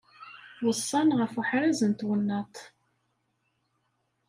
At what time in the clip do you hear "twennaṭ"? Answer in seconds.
1.99-2.55